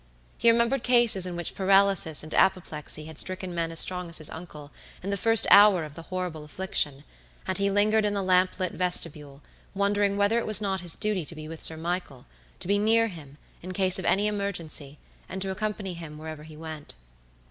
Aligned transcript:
He 0.39 0.49
remembered 0.49 0.81
cases 0.81 1.27
in 1.27 1.35
which 1.35 1.53
paralysis 1.53 2.23
and 2.23 2.33
apoplexy 2.33 3.05
had 3.05 3.19
stricken 3.19 3.53
men 3.53 3.71
as 3.71 3.77
strong 3.81 4.09
as 4.09 4.17
his 4.17 4.31
uncle 4.31 4.71
in 5.03 5.11
the 5.11 5.15
first 5.15 5.45
hour 5.51 5.83
of 5.85 5.93
the 5.93 6.01
horrible 6.01 6.43
affliction; 6.43 7.03
and 7.45 7.59
he 7.59 7.69
lingered 7.69 8.03
in 8.03 8.15
the 8.15 8.23
lamp 8.23 8.59
lit 8.59 8.71
vestibule, 8.71 9.43
wondering 9.75 10.17
whether 10.17 10.39
it 10.39 10.47
was 10.47 10.59
not 10.59 10.81
his 10.81 10.95
duty 10.95 11.23
to 11.25 11.35
be 11.35 11.47
with 11.47 11.61
Sir 11.61 11.77
Michaelto 11.77 12.25
be 12.65 12.79
near 12.79 13.09
him, 13.09 13.37
in 13.61 13.73
case 13.73 13.99
of 13.99 14.05
any 14.05 14.25
emergency, 14.25 14.97
and 15.29 15.39
to 15.43 15.51
accompany 15.51 15.93
him 15.93 16.17
wherever 16.17 16.41
he 16.45 16.57
went. 16.57 16.95